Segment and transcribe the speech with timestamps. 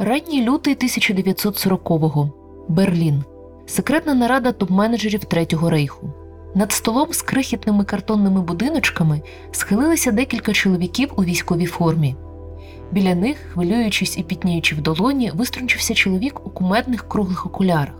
[0.00, 2.32] Ранній лютий 1940-го.
[2.68, 3.24] Берлін.
[3.66, 6.10] Секретна нарада топ-менеджерів Третього рейху.
[6.54, 12.16] Над столом з крихітними картонними будиночками схилилися декілька чоловіків у військовій формі.
[12.92, 17.94] Біля них, хвилюючись і пітніючи в долоні, виструнчився чоловік у кумедних круглих окулярах.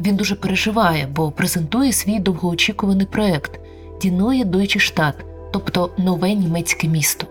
[0.00, 3.60] Він дуже переживає, бо презентує свій довгоочікуваний проект
[4.02, 7.26] Діноє Дойче Штат, тобто нове німецьке місто.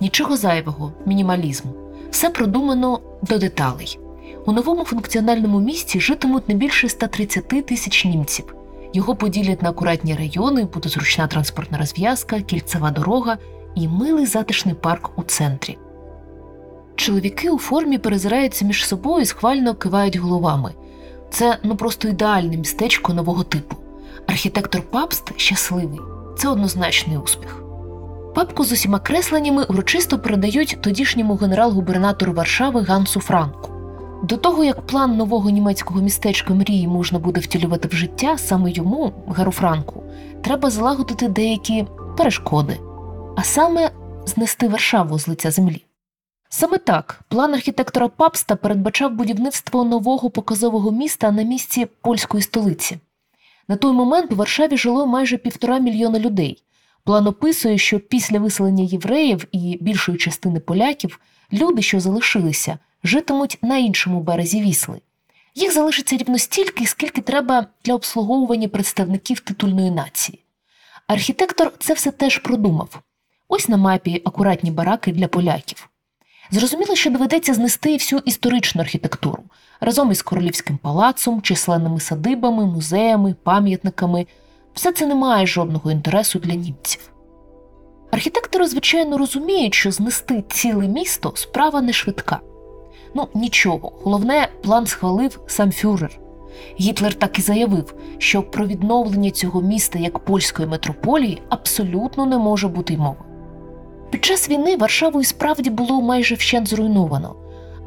[0.00, 1.68] Нічого зайвого, мінімалізм.
[2.14, 3.98] Все продумано до деталей.
[4.46, 8.54] У новому функціональному місті житимуть не більше 130 тисяч німців.
[8.92, 13.38] Його поділять на акуратні райони, буде зручна транспортна розв'язка, кільцева дорога
[13.74, 15.78] і милий затишний парк у центрі.
[16.96, 20.72] Чоловіки у формі перезираються між собою і схвально кивають головами.
[21.30, 23.76] Це ну просто ідеальне містечко нового типу.
[24.26, 26.00] Архітектор Папст щасливий.
[26.38, 27.63] Це однозначний успіх.
[28.34, 33.70] Папку з усіма кресленнями урочисто передають тодішньому генерал-губернатору Варшави Гансу Франку.
[34.22, 39.12] До того як план нового німецького містечка мрії можна буде втілювати в життя, саме йому,
[39.28, 40.02] Гару Франку,
[40.42, 41.86] треба залагодити деякі
[42.16, 42.80] перешкоди,
[43.36, 43.90] а саме
[44.26, 45.84] знести Варшаву з лиця землі.
[46.48, 52.98] Саме так план архітектора Папста передбачав будівництво нового показового міста на місці польської столиці.
[53.68, 56.62] На той момент у Варшаві жило майже півтора мільйона людей.
[57.04, 61.20] План описує, що після виселення євреїв і більшої частини поляків
[61.52, 65.00] люди, що залишилися, житимуть на іншому березі вісли.
[65.54, 70.40] Їх залишиться рівно стільки, скільки треба для обслуговування представників титульної нації.
[71.06, 73.00] Архітектор це все теж продумав.
[73.48, 75.88] Ось на мапі акуратні бараки для поляків.
[76.50, 79.42] Зрозуміло, що доведеться знести всю історичну архітектуру
[79.80, 84.26] разом із королівським палацом, численними садибами, музеями, пам'ятниками.
[84.74, 87.10] Все це не має жодного інтересу для німців.
[88.10, 92.40] Архітектори, звичайно, розуміють, що знести ціле місто справа не швидка.
[93.14, 96.18] Ну, нічого, головне, план схвалив сам фюрер.
[96.80, 102.68] Гітлер так і заявив, що про відновлення цього міста як польської метрополії абсолютно не може
[102.68, 103.24] бути й мови.
[104.10, 107.36] Під час війни Варшаву і справді було майже вщент зруйновано,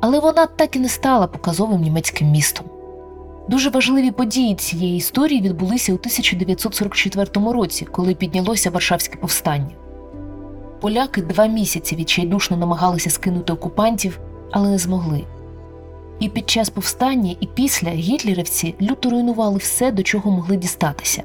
[0.02, 2.66] але вона так і не стала показовим німецьким містом.
[3.48, 9.76] Дуже важливі події цієї історії відбулися у 1944 році, коли піднялося Варшавське повстання.
[10.82, 14.20] Поляки два місяці відчайдушно намагалися скинути окупантів,
[14.52, 15.24] але не змогли.
[16.20, 21.24] І під час повстання, і після гітлерівці люто руйнували все, до чого могли дістатися.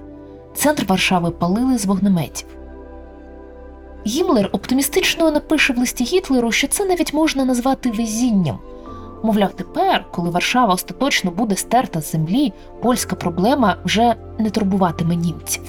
[0.54, 2.46] Центр Варшави палили з вогнеметів.
[4.06, 8.58] Гімлер оптимістично напише в листі Гітлеру, що це навіть можна назвати везінням.
[9.22, 12.52] Мовляв, тепер, коли Варшава остаточно буде стерта з землі,
[12.82, 15.62] польська проблема вже не турбуватиме німців.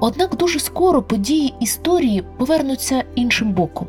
[0.00, 3.86] Однак дуже скоро події історії повернуться іншим боком.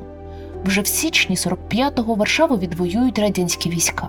[0.65, 4.07] Вже в січні 45-го Варшаву відвоюють радянські війська.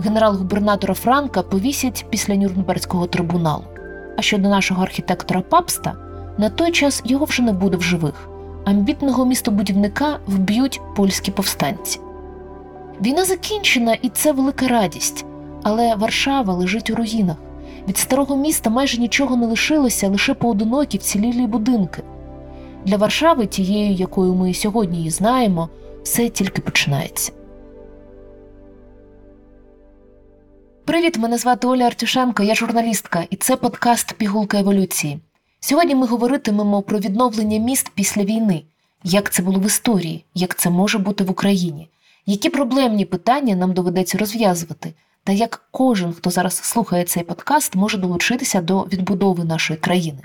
[0.00, 3.64] Генерал-губернатора Франка повісять після Нюрнберзького трибуналу.
[4.18, 5.94] А щодо нашого архітектора Папста,
[6.38, 8.28] на той час його вже не буде в живих.
[8.64, 12.00] Амбітного містобудівника вб'ють польські повстанці.
[13.00, 15.24] Війна закінчена, і це велика радість.
[15.62, 17.36] Але Варшава лежить у руїнах.
[17.88, 22.02] Від старого міста майже нічого не лишилося, лише поодинокі вцілілі будинки.
[22.84, 25.68] Для Варшави, тією, якою ми сьогодні її знаємо,
[26.02, 27.32] все тільки починається.
[30.84, 35.20] Привіт, мене звати Оля Артюшенко, я журналістка, і це подкаст Пігулка еволюції.
[35.60, 38.62] Сьогодні ми говоритимемо про відновлення міст після війни,
[39.04, 41.88] як це було в історії, як це може бути в Україні,
[42.26, 44.94] які проблемні питання нам доведеться розв'язувати,
[45.24, 50.22] та як кожен, хто зараз слухає цей подкаст, може долучитися до відбудови нашої країни.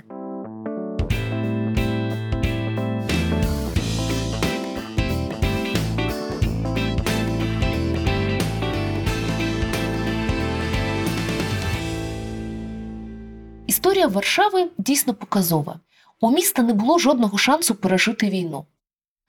[13.66, 15.80] Історія Варшави дійсно показова.
[16.20, 18.66] У міста не було жодного шансу пережити війну.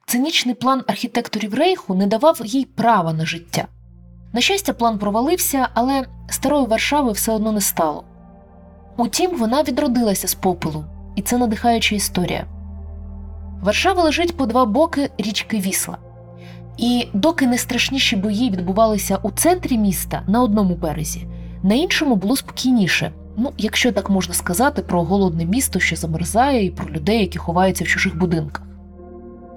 [0.09, 3.68] Цинічний план архітекторів Рейху не давав їй права на життя.
[4.33, 8.04] На щастя, план провалився, але старої Варшави все одно не стало.
[8.98, 10.86] Утім, вона відродилася з попелу,
[11.16, 12.45] і це надихаюча історія.
[13.62, 15.98] Варшава лежить по два боки річки Вісла.
[16.78, 21.28] І доки найстрашніші бої відбувалися у центрі міста на одному березі,
[21.63, 23.12] на іншому було спокійніше.
[23.38, 27.83] Ну, якщо так можна сказати, про голодне місто, що замерзає, і про людей, які ховаються
[27.83, 28.69] в чужих будинках.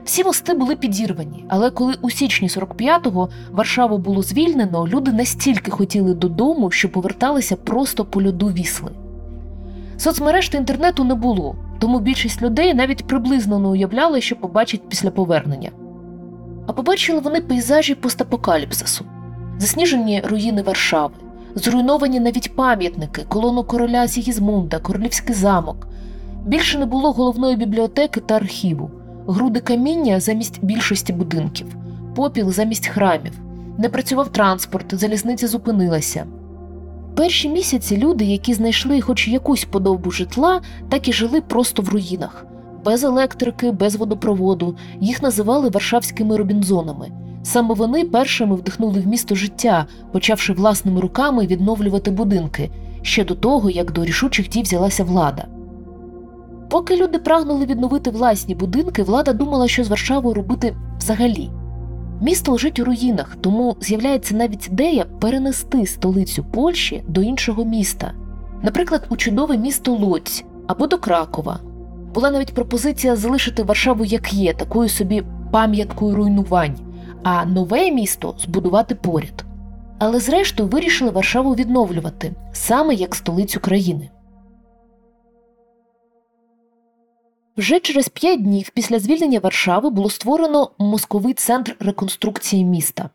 [0.05, 6.15] Всі мости були підірвані, але коли у січні 45-го Варшаву було звільнено, люди настільки хотіли
[6.15, 8.91] додому, що поверталися просто по льоду вісли.
[9.97, 15.11] Соцмереж та інтернету не було, тому більшість людей навіть приблизно не уявляли, що побачать після
[15.11, 15.71] повернення.
[16.67, 19.05] А побачили вони пейзажі постапокаліпсису.
[19.59, 21.15] засніжені руїни Варшави,
[21.55, 25.89] зруйновані навіть пам'ятники, колону короля Сігізмунда, королівський замок.
[26.47, 28.91] Більше не було головної бібліотеки та архіву,
[29.27, 31.67] груди каміння замість більшості будинків,
[32.15, 33.33] попіл замість храмів.
[33.79, 36.27] Не працював транспорт, залізниця зупинилася.
[37.15, 42.47] Перші місяці люди, які знайшли хоч якусь подобу житла, так і жили просто в руїнах,
[42.85, 44.77] без електрики, без водопроводу.
[45.01, 47.11] Їх називали варшавськими робінзонами.
[47.43, 52.71] Саме вони першими вдихнули в місто життя, почавши власними руками відновлювати будинки
[53.03, 55.47] ще до того, як до рішучих дій взялася влада.
[56.73, 61.51] Поки люди прагнули відновити власні будинки, влада думала, що з Варшавою робити взагалі.
[62.23, 68.13] Місто лежить у руїнах, тому з'являється навіть ідея перенести столицю Польщі до іншого міста,
[68.63, 71.61] наприклад, у чудове місто Лоць або до Кракова.
[72.15, 76.79] Була навіть пропозиція залишити Варшаву як є, такою собі пам'яткою руйнувань,
[77.23, 79.45] а нове місто збудувати поряд.
[79.99, 84.11] Але зрештою вирішили Варшаву відновлювати саме як столицю країни.
[87.57, 93.11] Вже через п'ять днів після звільнення Варшави було створено мозковий центр реконструкції міста.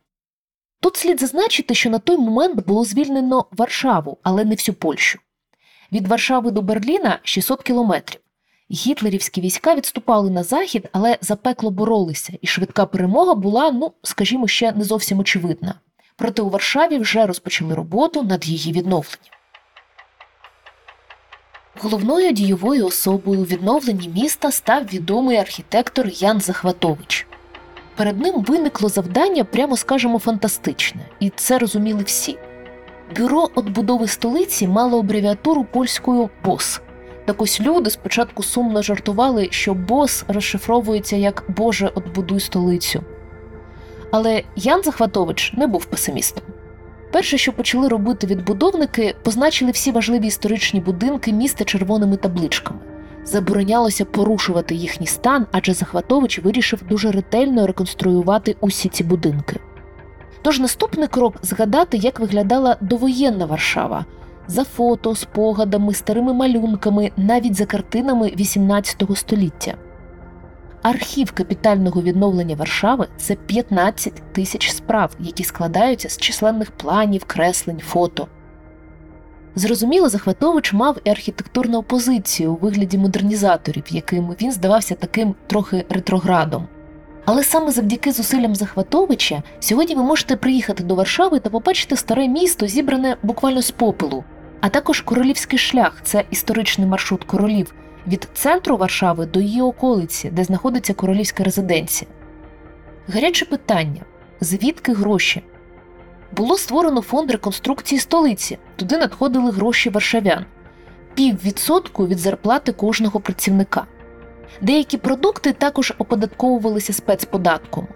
[0.82, 5.20] Тут слід зазначити, що на той момент було звільнено Варшаву, але не всю Польщу.
[5.92, 8.22] Від Варшави до Берліна 600 кілометрів.
[8.72, 14.72] Гітлерівські війська відступали на захід, але запекло боролися, і швидка перемога була, ну скажімо, ще
[14.72, 15.80] не зовсім очевидна.
[16.16, 19.37] Проте у Варшаві вже розпочали роботу над її відновленням.
[21.82, 27.28] Головною дієвою особою у відновленні міста став відомий архітектор Ян Захватович.
[27.96, 32.38] Перед ним виникло завдання, прямо скажемо, фантастичне, і це розуміли всі.
[33.18, 36.82] Бюро отбудови столиці мало абревіатуру польською БОС.
[37.26, 43.04] Так ось люди спочатку сумно жартували, що БОС розшифровується як Боже, отбудуй столицю.
[44.12, 46.44] Але Ян Захватович не був песимістом.
[47.12, 52.80] Перше, що почали робити відбудовники, позначили всі важливі історичні будинки міста червоними табличками.
[53.24, 59.60] Заборонялося порушувати їхній стан, адже Захватович вирішив дуже ретельно реконструювати усі ці будинки.
[60.42, 64.06] Тож наступний крок згадати, як виглядала довоєнна Варшава
[64.48, 69.74] за фото, спогадами, старими малюнками, навіть за картинами XVIII століття.
[70.88, 78.28] Архів капітального відновлення Варшави це 15 тисяч справ, які складаються з численних планів, креслень, фото.
[79.56, 86.68] Зрозуміло, Захватович мав і архітектурну опозицію у вигляді модернізаторів, яким він здавався таким трохи ретроградом.
[87.26, 92.68] Але саме завдяки зусиллям Захватовича сьогодні ви можете приїхати до Варшави та побачити старе місто,
[92.68, 94.24] зібране буквально з попелу,
[94.62, 97.74] а також королівський шлях це історичний маршрут королів
[98.08, 102.12] від центру Варшави до її околиці, де знаходиться королівська резиденція.
[103.08, 104.02] Гаряче питання:
[104.42, 105.44] звідки гроші?
[106.38, 110.46] Було створено фонд реконструкції столиці, туди надходили гроші варшавян,
[111.14, 113.86] піввідсотку від зарплати кожного працівника.
[114.62, 117.88] Деякі продукти також оподатковувалися спецподатком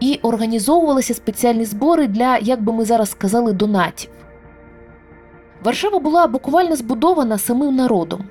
[0.00, 4.10] і організовувалися спеціальні збори для, як би ми зараз сказали, донатів.
[5.64, 8.24] Варшава була буквально збудована самим народом,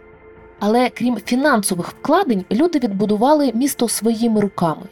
[0.60, 4.84] але крім фінансових вкладень, люди відбудували місто своїми руками.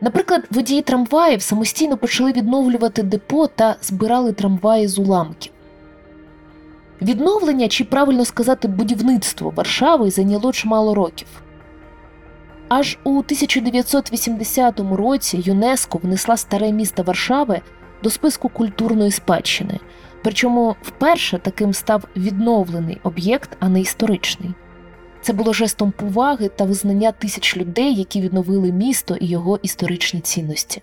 [0.00, 5.52] Наприклад, водії трамваїв самостійно почали відновлювати депо та збирали трамваї з уламків.
[7.02, 11.26] Відновлення, чи правильно сказати, будівництво Варшави зайняло чимало років.
[12.68, 17.60] Аж у 1980 році ЮНЕСКО внесла старе місто Варшави
[18.02, 19.80] до списку культурної спадщини,
[20.22, 24.50] причому вперше таким став відновлений об'єкт, а не історичний.
[25.22, 30.82] Це було жестом поваги та визнання тисяч людей, які відновили місто і його історичні цінності.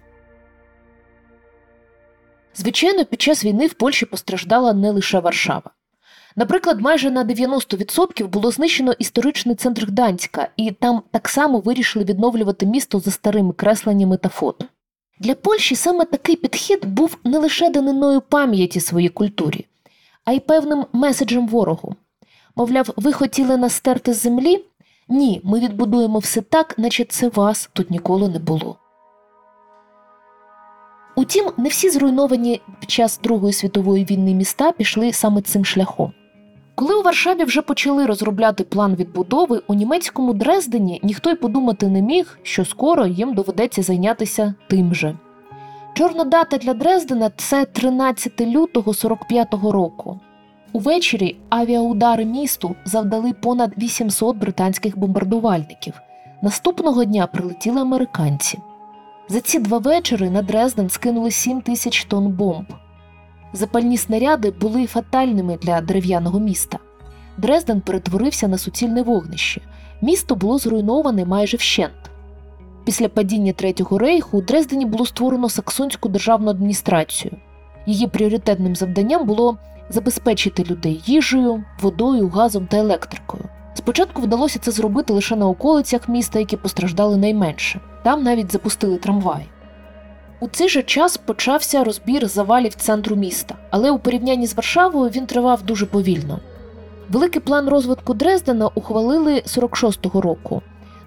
[2.56, 5.72] Звичайно, під час війни в Польщі постраждала не лише Варшава.
[6.36, 12.65] Наприклад, майже на 90% було знищено історичний центр Гданська, і там так само вирішили відновлювати
[12.65, 14.65] місто за старими кресленнями та фото.
[15.20, 19.65] Для Польщі саме такий підхід був не лише даниною пам'яті своїй культурі,
[20.25, 21.96] а й певним меседжем ворогу.
[22.57, 24.65] Мовляв, ви хотіли нас стерти землі?
[25.09, 28.77] Ні, ми відбудуємо все так, наче це вас тут ніколи не було.
[31.15, 36.13] Утім, не всі зруйновані під час Другої світової війни міста пішли саме цим шляхом.
[36.75, 42.01] Коли у Варшаві вже почали розробляти план відбудови, у німецькому Дрездені ніхто й подумати не
[42.01, 45.17] міг, що скоро їм доведеться зайнятися тим же.
[45.93, 50.19] Чорна дата для Дрездена це 13 лютого 45-го року.
[50.74, 55.93] Увечері авіаудари місту завдали понад 800 британських бомбардувальників.
[56.41, 58.59] Наступного дня прилетіли американці.
[59.29, 62.65] За ці два вечори на Дрезден скинули 7 тисяч тонн бомб.
[63.53, 66.79] Запальні снаряди були фатальними для дерев'яного міста.
[67.38, 69.62] Дрезден перетворився на суцільне вогнище.
[70.01, 72.12] Місто було зруйноване майже вщент.
[72.86, 77.33] Після падіння Третього рейху у Дрездені було створено саксонську державну адміністрацію.
[77.86, 79.57] Її пріоритетним завданням було
[79.89, 83.44] забезпечити людей їжею, водою, газом та електрикою.
[83.74, 87.79] Спочатку вдалося це зробити лише на околицях міста, які постраждали найменше.
[88.03, 89.50] Там навіть запустили трамвай.
[90.39, 95.25] У цей же час почався розбір завалів центру міста, але у порівнянні з Варшавою він
[95.25, 96.39] тривав дуже повільно.
[97.10, 100.62] Великий план розвитку Дрездена ухвалили 46-го року.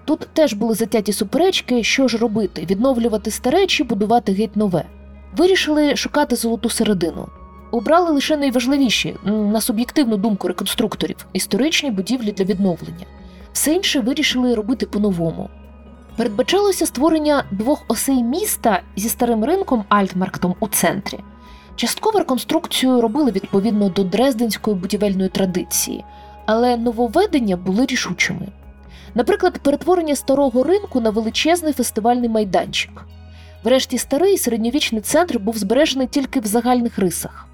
[0.05, 4.83] Тут теж були затяті суперечки, що ж робити: відновлювати старе чи будувати геть нове.
[5.37, 7.27] Вирішили шукати золоту середину.
[7.71, 13.05] Обрали лише найважливіші, на суб'єктивну думку реконструкторів, історичні будівлі для відновлення.
[13.53, 15.49] Все інше вирішили робити по-новому.
[16.17, 21.19] Передбачалося створення двох осей міста зі старим ринком Альтмарктом у центрі.
[21.75, 26.05] Частково реконструкцію робили відповідно до дрезденської будівельної традиції,
[26.45, 28.47] але нововведення були рішучими.
[29.15, 33.05] Наприклад, перетворення старого ринку на величезний фестивальний майданчик.
[33.63, 37.47] Врешті старий середньовічний центр був збережений тільки в загальних рисах.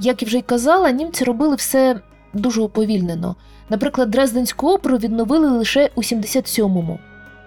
[0.00, 2.00] Як і вже й казала, німці робили все
[2.32, 3.36] дуже уповільнено.
[3.70, 6.98] Наприклад, Дрезденську оперу відновили лише у 77-му.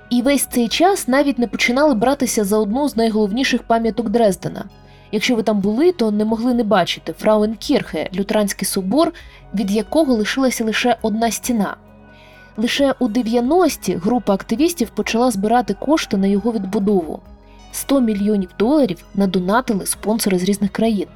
[0.10, 4.66] І весь цей час навіть не починали братися за одну з найголовніших пам'яток Дрездена.
[5.12, 9.14] Якщо ви там були, то не могли не бачити Фрауенкірхе, лютеранський собор,
[9.56, 11.76] від якого лишилася лише одна стіна.
[12.58, 17.20] Лише у 90-ті група активістів почала збирати кошти на його відбудову.
[17.72, 21.08] 100 мільйонів доларів надонатили спонсори з різних країн.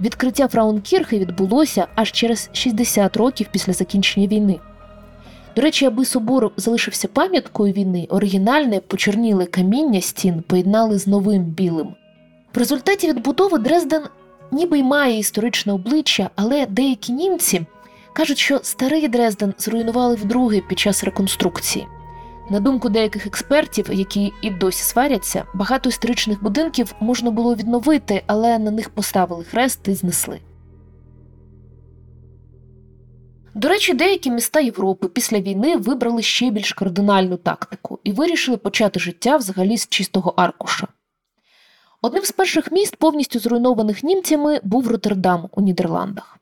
[0.00, 4.58] Відкриття Фраункірхи відбулося аж через 60 років після закінчення війни.
[5.56, 11.94] До речі, аби собор залишився пам'яткою війни, оригінальне почорніле каміння стін поєднали з новим білим.
[12.54, 14.02] В результаті відбудови Дрезден
[14.52, 17.66] ніби й має історичне обличчя, але деякі німці
[18.12, 21.86] кажуть, що старий Дрезден зруйнували вдруге під час реконструкції.
[22.50, 28.58] На думку деяких експертів, які і досі сваряться, багато історичних будинків можна було відновити, але
[28.58, 30.40] на них поставили хрест і знесли.
[33.54, 39.00] До речі, деякі міста Європи після війни вибрали ще більш кардинальну тактику і вирішили почати
[39.00, 40.86] життя взагалі з чистого аркуша.
[42.02, 46.38] Одним з перших міст, повністю зруйнованих німцями, був Роттердам у Нідерландах.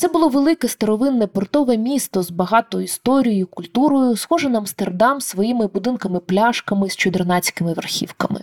[0.00, 6.90] Це було велике старовинне портове місто з багатою історією, культурою, схоже на Амстердам своїми будинками-пляшками
[6.90, 8.40] з чудернацькими верхівками.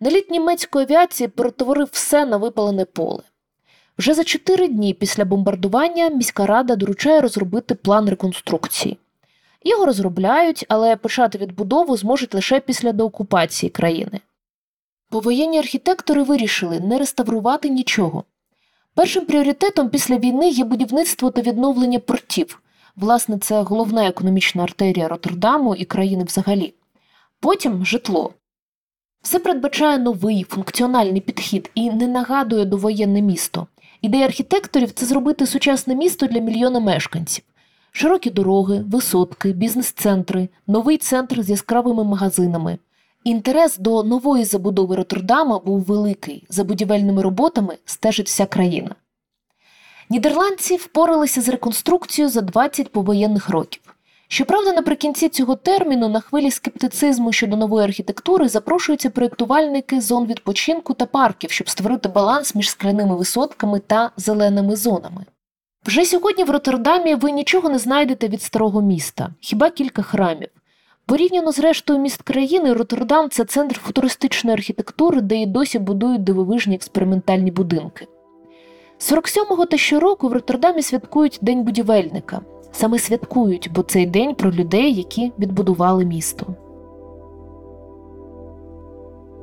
[0.00, 3.22] Наліт німецької авіації перетворив все на випалене поле.
[3.98, 8.98] Вже за чотири дні після бомбардування міська рада доручає розробити план реконструкції.
[9.64, 14.20] Його розробляють, але почати відбудову зможуть лише після деокупації країни.
[15.10, 18.24] Повоєнні архітектори вирішили не реставрувати нічого.
[18.94, 22.62] Першим пріоритетом після війни є будівництво та відновлення портів.
[22.96, 26.74] Власне, це головна економічна артерія Роттердаму і країни взагалі.
[27.40, 28.32] Потім житло.
[29.22, 33.66] Все передбачає новий функціональний підхід і не нагадує довоєнне місто.
[34.02, 37.44] Ідея архітекторів це зробити сучасне місто для мільйона мешканців.
[37.90, 42.78] Широкі дороги, висотки, бізнес-центри, новий центр з яскравими магазинами.
[43.24, 46.46] Інтерес до нової забудови Роттердама був великий.
[46.48, 48.94] За будівельними роботами стежить вся країна.
[50.10, 53.96] Нідерландці впоралися з реконструкцією за 20 повоєнних років.
[54.28, 61.06] Щоправда, наприкінці цього терміну на хвилі скептицизму щодо нової архітектури запрошуються проєктувальники зон відпочинку та
[61.06, 65.24] парків, щоб створити баланс між скляними висотками та зеленими зонами.
[65.86, 70.48] Вже сьогодні в Роттердамі ви нічого не знайдете від старого міста, хіба кілька храмів.
[71.06, 76.74] Порівняно з рештою міст країни, Роттердам це центр футуристичної архітектури, де і досі будують дивовижні
[76.74, 78.06] експериментальні будинки.
[78.98, 82.40] 47-го та щороку в Роттердамі святкують День будівельника.
[82.72, 86.46] Саме святкують, бо цей день про людей, які відбудували місто.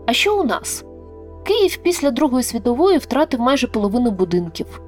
[0.06, 0.86] А що у нас?
[1.44, 4.82] Київ після Другої світової втратив майже половину будинків.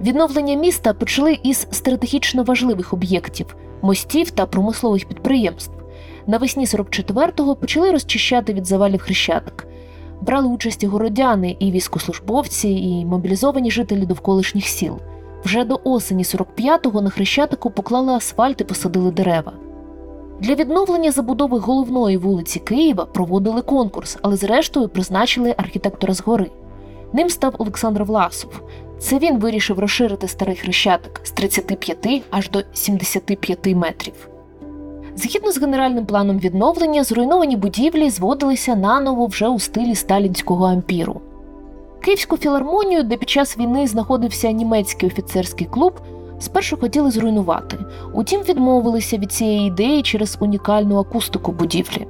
[0.00, 5.79] Відновлення міста почали із стратегічно важливих об'єктів мостів та промислових підприємств.
[6.26, 9.66] Навесні 44-го почали розчищати від завалів хрещатик.
[10.20, 14.98] Брали участь і городяни, і військослужбовці, і мобілізовані жителі довколишніх сіл.
[15.44, 19.52] Вже до осені 45-го на хрещатику поклали асфальт і посадили дерева.
[20.40, 26.50] Для відновлення забудови головної вулиці Києва проводили конкурс, але зрештою призначили архітектора згори.
[27.12, 28.62] Ним став Олександр Власов.
[28.98, 34.29] Це він вирішив розширити старий хрещатик з 35 аж до 75 метрів.
[35.22, 41.20] Згідно з генеральним планом відновлення, зруйновані будівлі зводилися наново вже у стилі сталінського ампіру.
[42.00, 46.00] Київську філармонію, де під час війни знаходився німецький офіцерський клуб,
[46.38, 47.78] спершу хотіли зруйнувати.
[48.14, 52.06] Утім, відмовилися від цієї ідеї через унікальну акустику будівлі.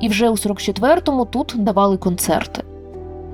[0.00, 2.62] І вже у 44-му тут давали концерти.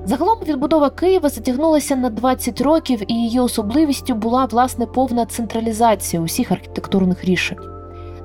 [0.05, 6.51] Загалом відбудова Києва затягнулася на 20 років, і її особливістю була власне повна централізація усіх
[6.51, 7.68] архітектурних рішень.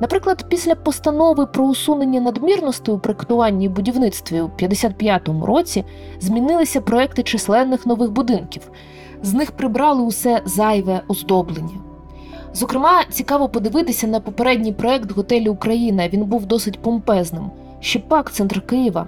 [0.00, 5.84] Наприклад, після постанови про усунення надмірностей у проектуванні і будівництві у 55-му році
[6.20, 8.70] змінилися проекти численних нових будинків.
[9.22, 11.80] З них прибрали усе зайве оздоблення.
[12.54, 16.08] Зокрема, цікаво подивитися на попередній проект готелю Україна.
[16.08, 17.50] Він був досить помпезним.
[17.80, 19.06] Ще пак центр Києва.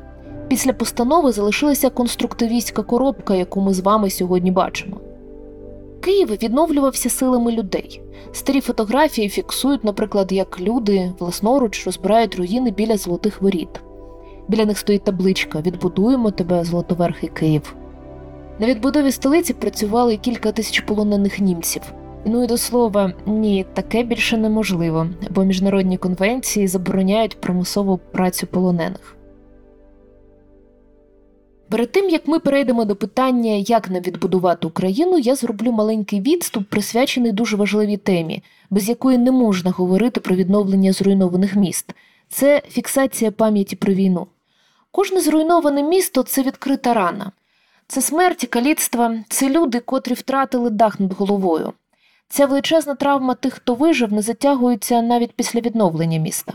[0.48, 4.96] Після постанови залишилася конструктивістська коробка, яку ми з вами сьогодні бачимо.
[6.00, 8.02] Київ відновлювався силами людей.
[8.32, 13.68] Старі фотографії фіксують, наприклад, як люди власноруч розбирають руїни біля золотих воріт.
[14.48, 17.74] Біля них стоїть табличка Відбудуємо тебе, Золотоверхий Київ.
[18.58, 21.82] На відбудові столиці працювали кілька тисяч полонених німців.
[22.24, 29.15] Ну і до слова, ні, таке більше неможливо, бо міжнародні конвенції забороняють примусову працю полонених.
[31.68, 36.68] Перед тим як ми перейдемо до питання, як нам відбудувати Україну, я зроблю маленький відступ,
[36.68, 41.92] присвячений дуже важливій темі, без якої не можна говорити про відновлення зруйнованих міст.
[42.28, 44.26] Це фіксація пам'яті про війну.
[44.90, 47.32] Кожне зруйноване місто це відкрита рана,
[47.88, 51.72] це смерть, каліцтва, це люди, котрі втратили дах над головою.
[52.28, 56.54] Ця величезна травма тих, хто вижив, не затягується навіть після відновлення міста.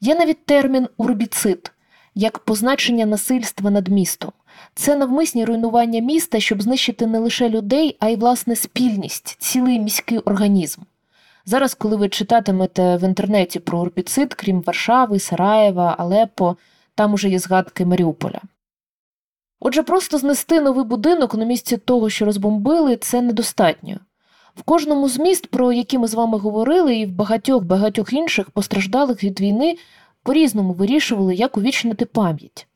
[0.00, 1.70] Є навіть термін урбіцид
[2.14, 4.32] як позначення насильства над містом.
[4.74, 10.18] Це навмисні руйнування міста, щоб знищити не лише людей, а й власне спільність, цілий міський
[10.18, 10.80] організм.
[11.46, 16.56] Зараз, коли ви читатимете в інтернеті про урбіцид, крім Варшави, Сараєва, Алепо,
[16.94, 18.40] там уже є згадки Маріуполя.
[19.60, 24.00] Отже, просто знести новий будинок на місці того, що розбомбили, це недостатньо.
[24.56, 28.50] В кожному з міст, про які ми з вами говорили, і в багатьох багатьох інших
[28.50, 29.76] постраждалих від війни
[30.22, 32.66] по-різному вирішували, як увічнити пам'ять.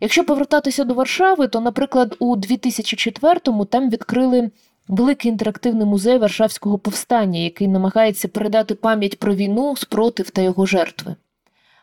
[0.00, 4.50] Якщо повертатися до Варшави, то, наприклад, у 2004-му там відкрили
[4.88, 11.14] великий інтерактивний музей Варшавського повстання, який намагається передати пам'ять про війну, спротив та його жертви.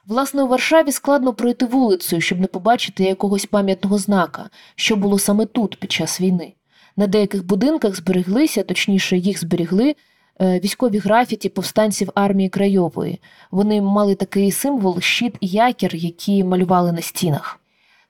[0.06, 5.46] Власне, у Варшаві складно пройти вулицею, щоб не побачити якогось пам'ятного знака, що було саме
[5.46, 6.54] тут під час війни.
[6.98, 9.96] На деяких будинках збереглися, точніше, їх зберігли
[10.42, 13.22] е, військові графіті повстанців армії Крайової.
[13.52, 17.60] Вони мали такий символ щит і якір, які малювали на стінах.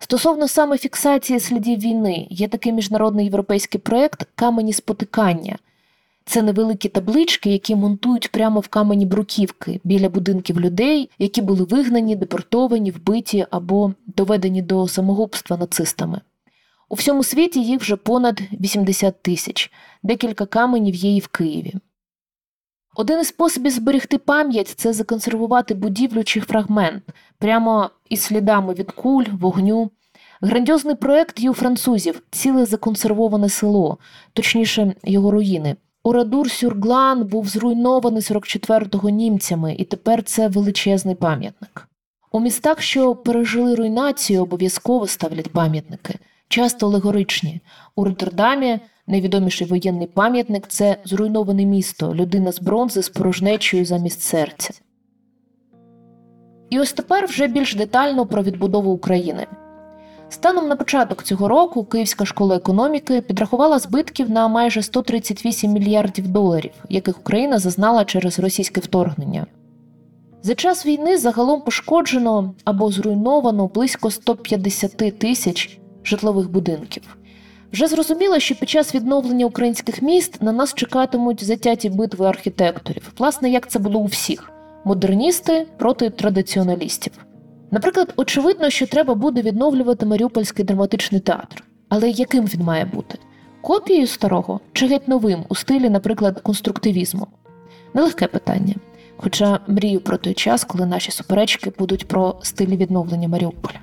[0.05, 5.57] Стосовно саме фіксації слідів війни, є такий міжнародний європейський проєкт Камені спотикання.
[6.25, 12.15] Це невеликі таблички, які монтують прямо в камені бруківки біля будинків людей, які були вигнані,
[12.15, 16.21] депортовані, вбиті або доведені до самогубства нацистами.
[16.89, 19.71] У всьому світі їх вже понад 80 тисяч,
[20.03, 21.73] декілька каменів є і в Києві.
[22.95, 27.03] Один із способів зберегти пам'ять це законсервувати будівлю чи фрагмент
[27.39, 29.91] прямо із слідами від куль, вогню.
[30.41, 33.97] Грандіозний проект є у французів ціле законсервоване село,
[34.33, 35.75] точніше, його руїни.
[36.03, 41.87] Урадур Сюрглан був зруйнований 44-го німцями, і тепер це величезний пам'ятник.
[42.31, 47.61] У містах, що пережили руйнацію, обов'язково ставлять пам'ятники, часто алегоричні.
[47.95, 54.73] У Роттердамі найвідоміший воєнний пам'ятник це зруйноване місто, людина з бронзи з порожнечою замість серця.
[56.69, 59.47] І ось тепер вже більш детально про відбудову України.
[60.29, 66.71] Станом на початок цього року Київська школа економіки підрахувала збитків на майже 138 мільярдів доларів,
[66.89, 69.45] яких Україна зазнала через російське вторгнення.
[70.43, 77.17] За час війни загалом пошкоджено або зруйновано близько 150 тисяч житлових будинків.
[77.73, 83.49] Вже зрозуміло, що під час відновлення українських міст на нас чекатимуть затяті битви архітекторів, власне,
[83.49, 84.51] як це було у всіх
[84.85, 87.13] модерністи проти традиціоналістів.
[87.71, 91.63] Наприклад, очевидно, що треба буде відновлювати Маріупольський драматичний театр.
[91.89, 93.17] Але яким він має бути?
[93.61, 97.27] Копією старого чи геть новим у стилі, наприклад, конструктивізму?
[97.93, 98.75] Нелегке питання.
[99.17, 103.79] Хоча мрію про той час, коли наші суперечки будуть про стилі відновлення Маріуполя.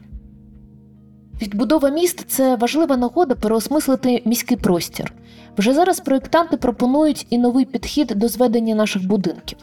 [1.43, 5.13] Відбудова міст це важлива нагода переосмислити міський простір.
[5.59, 9.59] Вже зараз проєктанти пропонують і новий підхід до зведення наших будинків.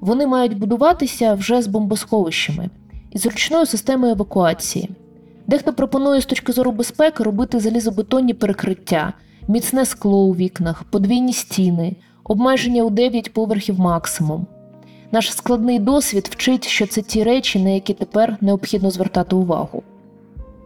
[0.00, 2.70] Вони мають будуватися вже з бомбосховищами
[3.10, 4.90] і зручною системою евакуації.
[5.46, 9.12] Дехто пропонує з точки зору безпеки робити залізобетонні перекриття,
[9.48, 14.46] міцне скло у вікнах, подвійні стіни, обмеження у 9 поверхів максимум.
[15.12, 19.82] Наш складний досвід вчить, що це ті речі, на які тепер необхідно звертати увагу.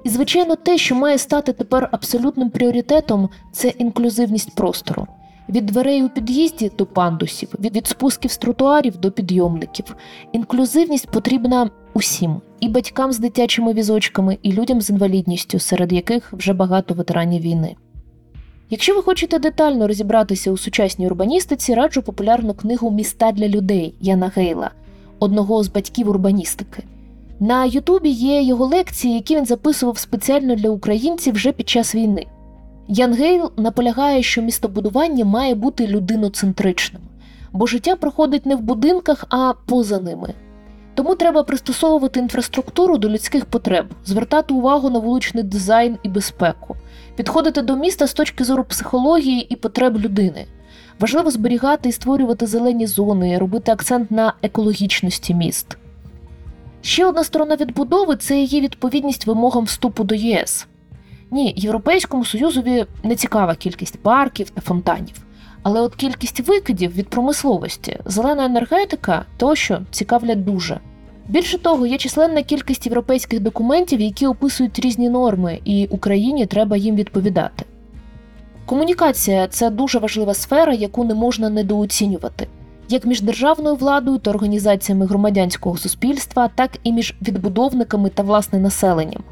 [0.05, 5.07] І, звичайно, те, що має стати тепер абсолютним пріоритетом, це інклюзивність простору.
[5.49, 9.97] Від дверей у під'їзді до пандусів, від, спусків з тротуарів до підйомників.
[10.33, 16.53] Інклюзивність потрібна усім і батькам з дитячими візочками, і людям з інвалідністю, серед яких вже
[16.53, 17.77] багато ветеранів війни.
[18.71, 24.33] Якщо ви хочете детально розібратися у сучасній урбаністиці, раджу популярну книгу Міста для людей Яна
[24.35, 24.71] Гейла,
[25.19, 26.83] одного з батьків урбаністики.
[27.43, 32.27] На Ютубі є його лекції, які він записував спеціально для українців вже під час війни.
[32.89, 37.03] Ян Гейл наполягає, що містобудування має бути людиноцентричним,
[37.53, 40.35] бо життя проходить не в будинках, а поза ними.
[40.95, 46.77] Тому треба пристосовувати інфраструктуру до людських потреб, звертати увагу на вуличний дизайн і безпеку,
[47.17, 50.47] підходити до міста з точки зору психології і потреб людини.
[51.01, 55.80] Важливо зберігати і створювати зелені зони, робити акцент на екологічності міст.
[56.83, 60.67] Ще одна сторона відбудови це її відповідність вимогам вступу до ЄС.
[61.31, 65.15] Ні, Європейському Союзові не цікава кількість парків та фонтанів,
[65.63, 70.81] але от кількість викидів від промисловості, зелена енергетика тощо цікавлять дуже.
[71.29, 76.97] Більше того, є численна кількість європейських документів, які описують різні норми, і Україні треба їм
[76.97, 77.65] відповідати.
[78.67, 82.47] Комунікація це дуже важлива сфера, яку не можна недооцінювати,
[82.93, 89.23] як між державною владою та організаціями громадянського суспільства, так і між відбудовниками та власне населенням.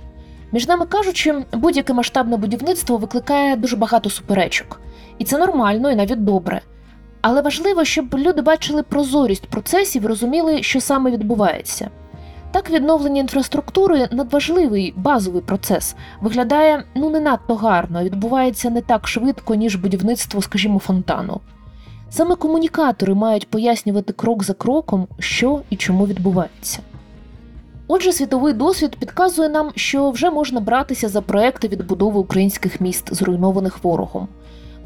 [0.52, 4.80] Між нами кажучи, будь-яке масштабне будівництво викликає дуже багато суперечок,
[5.18, 6.60] і це нормально і навіть добре.
[7.20, 11.90] Але важливо, щоб люди бачили прозорість процесів розуміли, що саме відбувається.
[12.52, 19.54] Так, відновлення інфраструктури надважливий базовий процес, виглядає ну не надто гарно, відбувається не так швидко,
[19.54, 21.40] ніж будівництво, скажімо, фонтану.
[22.10, 26.78] Саме комунікатори мають пояснювати крок за кроком, що і чому відбувається.
[27.88, 33.84] Отже, світовий досвід підказує нам, що вже можна братися за проекти відбудови українських міст, зруйнованих
[33.84, 34.28] ворогом.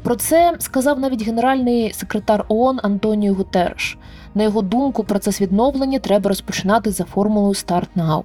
[0.03, 3.97] Про це сказав навіть генеральний секретар ООН Антоніо Гутереш.
[4.35, 8.23] На його думку, процес відновлення треба розпочинати за формулою «Start now».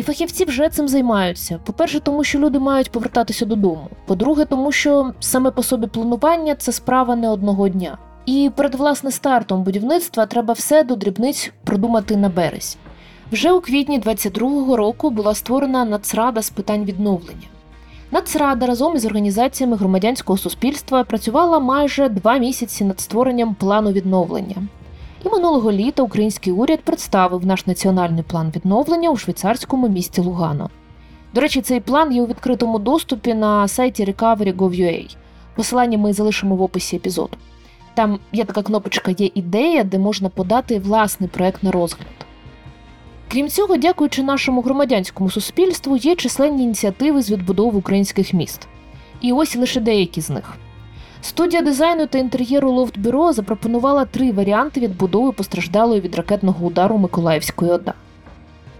[0.00, 1.60] І фахівці вже цим займаються.
[1.64, 3.88] По-перше, тому що люди мають повертатися додому.
[4.06, 7.98] По-друге, тому що саме по собі планування це справа не одного дня.
[8.26, 12.76] І перед власне стартом будівництва треба все до дрібниць продумати на березь.
[13.32, 17.48] Вже у квітні 22-го року була створена Нацрада з питань відновлення.
[18.10, 24.56] Нацрада разом із організаціями громадянського суспільства працювала майже два місяці над створенням плану відновлення.
[25.24, 30.70] І минулого літа український уряд представив наш національний план відновлення у швейцарському місті Лугано.
[31.34, 35.16] До речі, цей план є у відкритому доступі на сайті recovery.gov.ua.
[35.54, 37.36] Посилання ми залишимо в описі епізоду.
[37.94, 42.06] Там є така кнопочка Є ідея, де можна подати власний проект на розгляд.
[43.28, 48.68] Крім цього, дякуючи нашому громадянському суспільству, є численні ініціативи з відбудови українських міст.
[49.20, 50.54] І ось лише деякі з них.
[51.22, 57.94] Студія дизайну та інтер'єру Лофт-Бюро запропонувала три варіанти відбудови постраждалої від ракетного удару Миколаївської ОДА.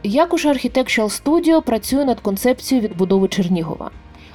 [0.03, 3.91] Якуш Architectural Studio працює над концепцією відбудови Чернігова.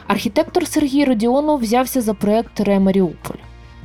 [0.07, 3.35] Архітектор Сергій Родіонов взявся за проект Ре Маріуполь.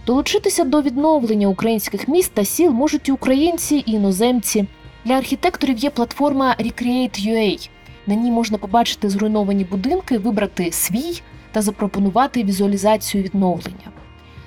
[0.07, 4.67] Долучитися до відновлення українських міст та сіл можуть і українці, і іноземці.
[5.05, 7.69] Для архітекторів є платформа Recreate.ua.
[8.07, 13.91] На ній можна побачити зруйновані будинки, вибрати свій та запропонувати візуалізацію відновлення.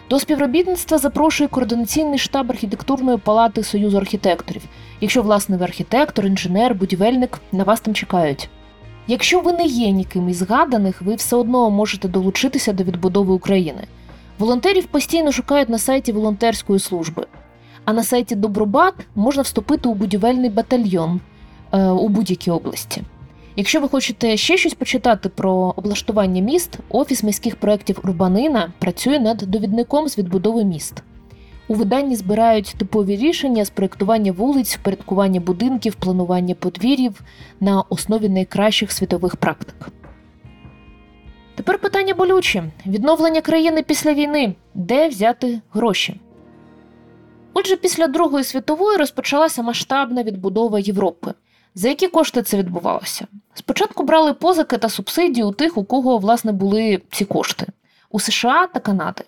[0.10, 4.62] До співробітництва запрошує координаційний штаб архітектурної палати Союзу архітекторів.
[5.02, 8.50] Якщо, власне, ви архітектор, інженер, будівельник, на вас там чекають.
[9.08, 13.84] Якщо ви не є ніким із згаданих, ви все одно можете долучитися до відбудови України.
[14.40, 17.26] Волонтерів постійно шукають на сайті волонтерської служби.
[17.86, 21.22] А на сайті Добробат можна вступити у будівельний батальйон
[21.72, 23.02] е, у будь-якій області.
[23.56, 29.38] Якщо ви хочете ще щось почитати про облаштування міст, Офіс міських проєктів Урбанина працює над
[29.38, 31.04] довідником з відбудови міст.
[31.68, 37.22] У виданні збирають типові рішення з проєктування вулиць, впорядкування будинків, планування подвір'їв
[37.60, 39.90] на основі найкращих світових практик.
[41.56, 46.20] Тепер питання болюче: відновлення країни після війни, де взяти гроші?
[47.54, 51.34] Отже, після Другої світової розпочалася масштабна відбудова Європи.
[51.76, 53.28] За які кошти це відбувалося?
[53.54, 57.68] Спочатку брали позики та субсидії у тих, у кого власне були ці кошти
[58.10, 59.24] у США та Канади.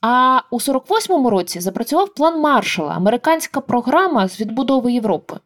[0.00, 5.36] А у 48-му році запрацював план Маршала, американська програма з відбудови Європи.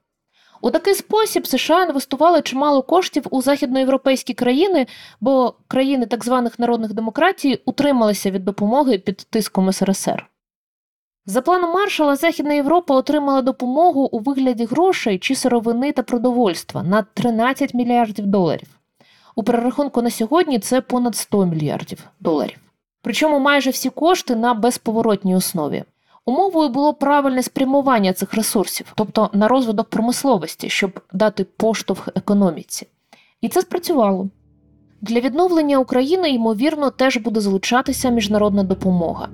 [0.60, 4.86] У такий спосіб США інвестували чимало коштів у західноєвропейські країни,
[5.20, 10.26] бо країни так званих народних демократій утрималися від допомоги під тиском СРСР.
[11.30, 17.02] За планом маршала, Західна Європа отримала допомогу у вигляді грошей чи сировини та продовольства на
[17.14, 18.68] 13 мільярдів доларів.
[19.36, 22.58] У перерахунку на сьогодні це понад 100 мільярдів доларів.
[23.02, 25.84] Причому майже всі кошти на безповоротній основі.
[26.24, 32.86] Умовою було правильне спрямування цих ресурсів, тобто на розвиток промисловості, щоб дати поштовх економіці.
[33.40, 34.28] І це спрацювало.
[35.00, 39.28] Для відновлення України, ймовірно, теж буде залучатися міжнародна допомога.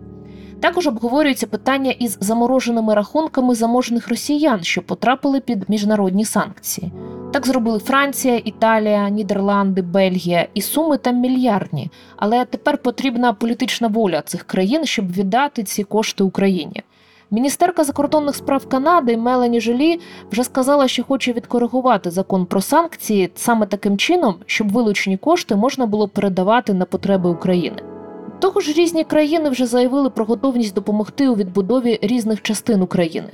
[0.64, 6.92] Також обговорюється питання із замороженими рахунками заможних росіян, що потрапили під міжнародні санкції.
[7.32, 11.90] Так зробили Франція, Італія, Нідерланди, Бельгія і суми там мільярдні.
[12.16, 16.82] Але тепер потрібна політична воля цих країн, щоб віддати ці кошти Україні.
[17.30, 20.00] Міністерка закордонних справ Канади Мелані Желі
[20.32, 25.86] вже сказала, що хоче відкоригувати закон про санкції саме таким чином, щоб вилучені кошти можна
[25.86, 27.93] було передавати на потреби України.
[28.38, 33.30] Того ж різні країни вже заявили про готовність допомогти у відбудові різних частин України.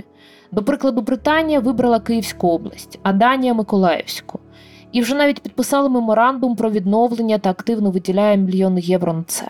[0.53, 4.39] До прикладу, Британія вибрала Київську область, а Данія Миколаївську.
[4.93, 9.49] І вже навіть підписали меморандум про відновлення та активно виділяє мільйони євро на це.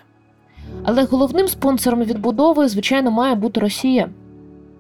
[0.84, 4.08] Але головним спонсором відбудови, звичайно, має бути Росія.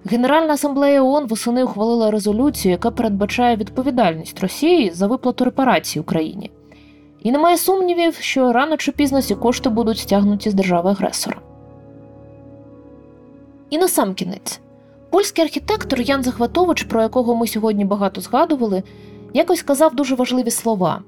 [0.04, 6.50] Генеральна асамблея ООН восени ухвалила резолюцію, яка передбачає відповідальність Росії за виплату репарацій Україні.
[7.22, 11.40] І немає сумнівів, що рано чи пізно ці кошти будуть стягнуті з держави агресора.
[13.70, 14.60] І на сам кінець.
[15.10, 18.82] Польський архітектор Ян Захватович, про якого ми сьогодні багато згадували,
[19.34, 21.02] якось сказав дуже важливі слова: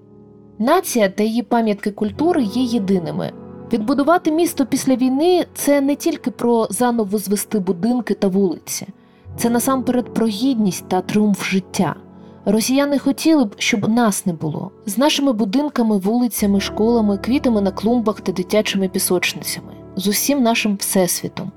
[0.59, 3.33] нація та її пам'ятки культури є єдиними.
[3.72, 8.87] Відбудувати місто після війни це не тільки про заново звести будинки та вулиці,
[9.37, 11.94] це насамперед про гідність та тріумф життя.
[12.44, 18.20] Росіяни хотіли б, щоб нас не було з нашими будинками, вулицями, школами, квітами на клумбах
[18.20, 21.52] та дитячими пісочницями, з усім нашим всесвітом.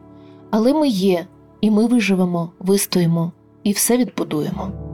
[0.51, 1.27] Але ми є,
[1.61, 3.31] і ми виживемо, вистоїмо
[3.63, 4.84] і все відбудуємо.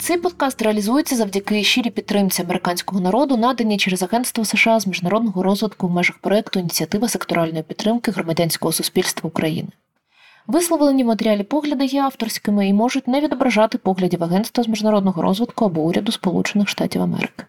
[0.00, 5.88] Цей подкаст реалізується завдяки щирій підтримці американського народу, надані через Агентство США з міжнародного розвитку
[5.88, 9.68] в межах проекту Ініціатива секторальної підтримки громадянського суспільства України.
[10.46, 15.64] Висловлені в матеріалі погляди є авторськими і можуть не відображати поглядів Агентства з міжнародного розвитку
[15.64, 17.44] або уряду Сполучених Штатів Америки.